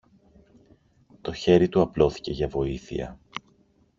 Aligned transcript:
Το 1.21 1.33
χέρι 1.33 1.69
του 1.69 1.81
απλώθηκε 1.81 2.31
για 2.31 2.47
βοήθεια 2.47 3.19